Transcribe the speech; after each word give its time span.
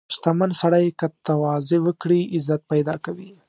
•شتمن 0.13 0.51
سړی 0.61 0.87
که 0.99 1.07
تواضع 1.27 1.79
وکړي، 1.83 2.21
عزت 2.35 2.61
پیدا 2.71 2.95
کوي. 3.05 3.29